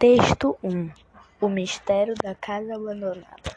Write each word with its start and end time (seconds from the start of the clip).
Texto 0.00 0.56
1 0.64 0.90
O 1.42 1.46
Mistério 1.50 2.14
da 2.14 2.34
Casa 2.34 2.74
Abandonada 2.74 3.52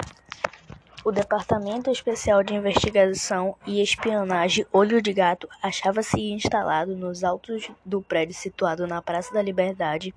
O 1.05 1.09
Departamento 1.09 1.89
Especial 1.89 2.43
de 2.43 2.54
Investigação 2.54 3.55
e 3.65 3.81
Espionagem 3.81 4.65
Olho 4.69 5.01
de 5.01 5.13
Gato 5.13 5.47
achava-se 5.61 6.19
instalado 6.19 6.97
nos 6.97 7.23
altos 7.23 7.71
do 7.85 8.01
prédio 8.01 8.35
situado 8.35 8.85
na 8.85 9.01
Praça 9.01 9.33
da 9.33 9.41
Liberdade, 9.41 10.13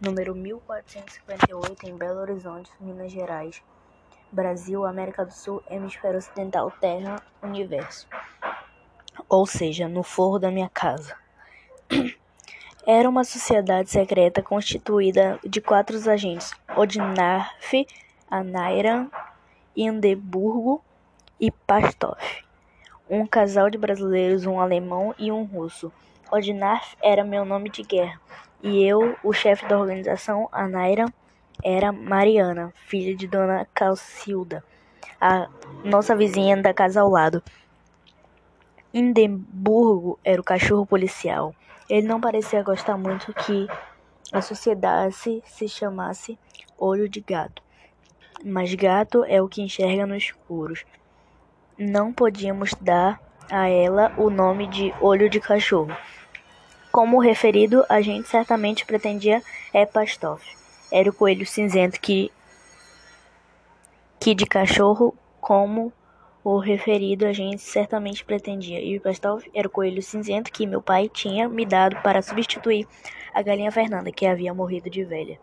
número 0.00 0.34
1458, 0.34 1.86
em 1.86 1.94
Belo 1.94 2.20
Horizonte, 2.20 2.70
Minas 2.80 3.12
Gerais, 3.12 3.62
Brasil, 4.32 4.86
América 4.86 5.26
do 5.26 5.32
Sul, 5.34 5.62
Hemisfério 5.68 6.16
Ocidental, 6.16 6.72
Terra, 6.80 7.22
Universo. 7.42 8.08
Ou 9.28 9.44
seja, 9.44 9.86
no 9.86 10.02
forro 10.02 10.38
da 10.38 10.50
minha 10.50 10.70
casa. 10.70 11.14
Era 12.86 13.08
uma 13.08 13.24
sociedade 13.24 13.90
secreta 13.90 14.42
constituída 14.42 15.38
de 15.44 15.60
quatro 15.60 15.96
agentes: 16.10 16.52
Odinarf, 16.74 17.86
Anairan, 18.30 19.08
Hindenburgo 19.76 20.82
e 21.38 21.50
Pastov. 21.50 22.18
Um 23.08 23.26
casal 23.26 23.68
de 23.68 23.76
brasileiros, 23.76 24.46
um 24.46 24.58
alemão 24.58 25.14
e 25.18 25.30
um 25.30 25.44
russo. 25.44 25.92
Odinarf 26.32 26.96
era 27.02 27.22
meu 27.22 27.44
nome 27.44 27.68
de 27.68 27.82
guerra, 27.82 28.18
e 28.62 28.82
eu, 28.82 29.14
o 29.22 29.32
chefe 29.32 29.66
da 29.66 29.78
organização, 29.78 30.48
Anairan, 30.50 31.08
era 31.62 31.92
Mariana, 31.92 32.72
filha 32.86 33.14
de 33.14 33.26
Dona 33.26 33.66
Calcilda, 33.74 34.64
a 35.20 35.48
nossa 35.84 36.16
vizinha 36.16 36.56
da 36.56 36.72
casa 36.72 37.02
ao 37.02 37.10
lado. 37.10 37.42
Hindenburgo 38.92 40.18
era 40.24 40.40
o 40.40 40.44
cachorro 40.44 40.86
policial. 40.86 41.54
Ele 41.90 42.06
não 42.06 42.20
parecia 42.20 42.62
gostar 42.62 42.96
muito 42.96 43.34
que 43.34 43.66
a 44.32 44.40
sociedade 44.40 45.42
se 45.44 45.68
chamasse 45.68 46.38
Olho 46.78 47.08
de 47.08 47.20
Gato. 47.20 47.60
Mas 48.44 48.72
gato 48.74 49.24
é 49.24 49.42
o 49.42 49.48
que 49.48 49.60
enxerga 49.60 50.06
no 50.06 50.14
escuro. 50.14 50.74
Não 51.76 52.12
podíamos 52.12 52.72
dar 52.80 53.20
a 53.50 53.68
ela 53.68 54.14
o 54.16 54.30
nome 54.30 54.68
de 54.68 54.94
Olho 55.00 55.28
de 55.28 55.40
Cachorro. 55.40 55.90
Como 56.92 57.20
referido, 57.20 57.84
a 57.88 58.00
gente 58.00 58.28
certamente 58.28 58.86
pretendia 58.86 59.42
é 59.74 59.84
Pastov. 59.84 60.40
Era 60.92 61.10
o 61.10 61.12
coelho 61.12 61.44
cinzento 61.44 62.00
que 62.00 62.30
que 64.20 64.32
de 64.32 64.46
cachorro 64.46 65.12
como 65.40 65.92
o 66.42 66.58
referido 66.58 67.26
agente 67.26 67.62
certamente 67.62 68.24
pretendia, 68.24 68.80
e 68.80 68.96
o 68.96 69.00
Pastov 69.00 69.42
era 69.54 69.68
o 69.68 69.70
coelho 69.70 70.02
cinzento 70.02 70.50
que 70.50 70.66
meu 70.66 70.80
pai 70.80 71.08
tinha 71.08 71.48
me 71.48 71.66
dado 71.66 71.96
para 72.02 72.22
substituir 72.22 72.86
a 73.34 73.42
galinha 73.42 73.70
Fernanda, 73.70 74.10
que 74.10 74.26
havia 74.26 74.54
morrido 74.54 74.88
de 74.88 75.04
velha. 75.04 75.38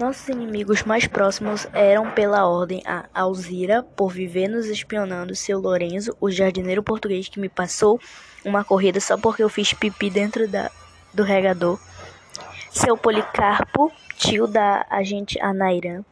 Nossos 0.00 0.28
inimigos 0.28 0.82
mais 0.82 1.06
próximos 1.06 1.68
eram, 1.72 2.10
pela 2.10 2.48
ordem, 2.48 2.82
a 2.84 3.04
Alzira, 3.14 3.82
por 3.82 4.10
viver 4.10 4.48
nos 4.48 4.66
espionando, 4.66 5.36
seu 5.36 5.60
Lorenzo, 5.60 6.16
o 6.20 6.30
jardineiro 6.30 6.82
português 6.82 7.28
que 7.28 7.38
me 7.38 7.48
passou 7.48 8.00
uma 8.44 8.64
corrida 8.64 9.00
só 9.00 9.16
porque 9.16 9.42
eu 9.42 9.48
fiz 9.48 9.72
pipi 9.72 10.10
dentro 10.10 10.48
da, 10.48 10.70
do 11.12 11.22
regador, 11.22 11.78
seu 12.70 12.96
Policarpo, 12.96 13.92
tio 14.16 14.46
da 14.46 14.84
agente 14.90 15.40
Anairan, 15.40 16.04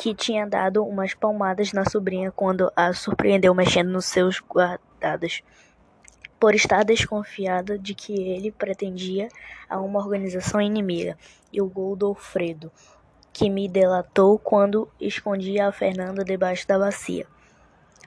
que 0.00 0.14
tinha 0.14 0.46
dado 0.46 0.82
umas 0.82 1.12
palmadas 1.12 1.74
na 1.74 1.84
sobrinha 1.84 2.32
quando 2.32 2.72
a 2.74 2.90
surpreendeu 2.94 3.54
mexendo 3.54 3.90
nos 3.90 4.06
seus 4.06 4.40
guardados, 4.40 5.42
por 6.38 6.54
estar 6.54 6.86
desconfiada 6.86 7.78
de 7.78 7.94
que 7.94 8.14
ele 8.14 8.50
pretendia 8.50 9.28
a 9.68 9.78
uma 9.78 9.98
organização 9.98 10.58
inimiga, 10.58 11.18
e 11.52 11.60
o 11.60 11.68
Goldolfredo, 11.68 12.72
que 13.30 13.50
me 13.50 13.68
delatou 13.68 14.38
quando 14.38 14.88
escondia 14.98 15.68
a 15.68 15.72
Fernanda 15.72 16.24
debaixo 16.24 16.66
da 16.66 16.78
bacia, 16.78 17.26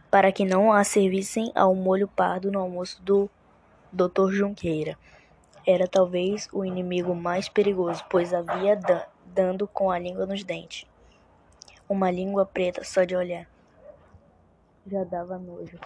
para 0.10 0.32
que 0.32 0.46
não 0.46 0.74
a 0.74 0.84
servissem 0.84 1.52
ao 1.54 1.76
molho 1.76 2.08
pardo 2.08 2.52
no 2.52 2.58
almoço 2.60 3.00
do 3.04 3.30
Dr. 3.92 4.32
Junqueira. 4.32 4.98
Era 5.64 5.88
talvez 5.88 6.50
o 6.52 6.66
inimigo 6.66 7.14
mais 7.14 7.48
perigoso, 7.48 8.04
pois 8.10 8.34
havia 8.34 8.80
dando 9.28 9.68
com 9.68 9.92
a 9.92 10.00
língua 10.00 10.26
nos 10.26 10.44
dentes 10.44 10.92
uma 11.88 12.10
língua 12.12 12.46
preta 12.46 12.84
só 12.84 13.04
de 13.04 13.16
olhar. 13.16 13.48
Já 14.86 15.04
dava 15.04 15.38
nojo. 15.38 15.80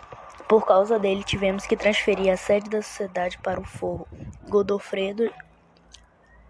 Por 0.47 0.65
causa 0.65 0.97
dele, 0.97 1.23
tivemos 1.23 1.65
que 1.65 1.77
transferir 1.77 2.31
a 2.31 2.37
sede 2.37 2.69
da 2.69 2.81
sociedade 2.81 3.37
para 3.39 3.59
o 3.59 3.65
forro. 3.65 4.07
Godofredo 4.49 5.31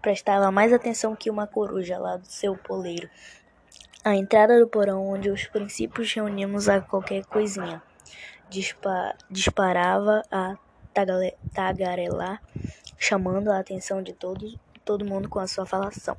prestava 0.00 0.50
mais 0.50 0.72
atenção 0.72 1.14
que 1.14 1.30
uma 1.30 1.46
coruja 1.46 1.98
lá 1.98 2.16
do 2.16 2.26
seu 2.26 2.56
poleiro. 2.56 3.08
A 4.04 4.14
entrada 4.14 4.58
do 4.58 4.68
porão, 4.68 5.06
onde 5.06 5.30
os 5.30 5.44
princípios 5.46 6.12
reunimos 6.14 6.68
a 6.68 6.80
qualquer 6.80 7.26
coisinha, 7.26 7.82
Dispa 8.48 9.14
disparava 9.30 10.22
a 10.30 10.56
tagarelar, 11.52 12.42
chamando 12.96 13.50
a 13.50 13.58
atenção 13.58 14.02
de 14.02 14.14
todos, 14.14 14.56
todo 14.84 15.04
mundo 15.04 15.28
com 15.28 15.38
a 15.38 15.46
sua 15.46 15.66
falação. 15.66 16.16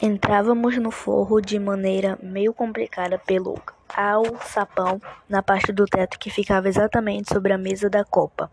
Entrávamos 0.00 0.78
no 0.78 0.92
forro 0.92 1.40
de 1.40 1.58
maneira 1.58 2.16
meio 2.22 2.54
complicada 2.54 3.18
pelo 3.18 3.60
alçapão 3.92 5.02
na 5.28 5.42
parte 5.42 5.72
do 5.72 5.86
teto 5.86 6.20
que 6.20 6.30
ficava 6.30 6.68
exatamente 6.68 7.32
sobre 7.32 7.52
a 7.52 7.58
mesa 7.58 7.90
da 7.90 8.04
copa. 8.04 8.48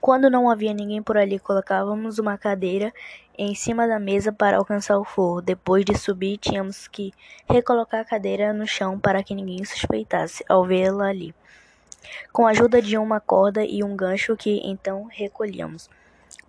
Quando 0.00 0.28
não 0.28 0.50
havia 0.50 0.74
ninguém 0.74 1.00
por 1.00 1.16
ali, 1.16 1.38
colocávamos 1.38 2.18
uma 2.18 2.36
cadeira 2.36 2.92
em 3.38 3.54
cima 3.54 3.86
da 3.86 4.00
mesa 4.00 4.32
para 4.32 4.56
alcançar 4.56 4.98
o 4.98 5.04
forro. 5.04 5.40
Depois 5.40 5.84
de 5.84 5.96
subir, 5.96 6.38
tínhamos 6.38 6.88
que 6.88 7.12
recolocar 7.48 8.00
a 8.00 8.04
cadeira 8.04 8.52
no 8.52 8.66
chão 8.66 8.98
para 8.98 9.22
que 9.22 9.36
ninguém 9.36 9.64
suspeitasse 9.64 10.44
ao 10.48 10.64
vê-la 10.64 11.06
ali. 11.06 11.32
Com 12.32 12.48
a 12.48 12.50
ajuda 12.50 12.82
de 12.82 12.98
uma 12.98 13.20
corda 13.20 13.64
e 13.64 13.84
um 13.84 13.94
gancho 13.94 14.36
que 14.36 14.60
então 14.64 15.04
recolhíamos. 15.04 15.88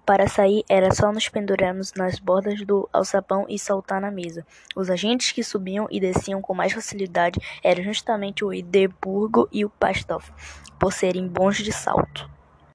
Para 0.09 0.27
sair, 0.27 0.65
era 0.67 0.91
só 0.91 1.11
nos 1.11 1.29
pendurarmos 1.29 1.93
nas 1.93 2.17
bordas 2.17 2.65
do 2.65 2.89
alçapão 2.91 3.45
e 3.47 3.59
saltar 3.59 4.01
na 4.01 4.09
mesa. 4.09 4.43
Os 4.75 4.89
agentes 4.89 5.31
que 5.31 5.43
subiam 5.43 5.87
e 5.91 5.99
desciam 5.99 6.41
com 6.41 6.51
mais 6.51 6.73
facilidade 6.73 7.39
eram 7.63 7.83
justamente 7.83 8.43
o 8.43 8.51
Edimburgo 8.51 9.47
e 9.51 9.63
o 9.63 9.69
Pastov, 9.69 10.23
por 10.79 10.91
serem 10.93 11.27
bons 11.27 11.57
de 11.57 11.71
salto. 11.71 12.27